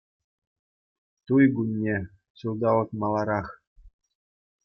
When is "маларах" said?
3.05-3.47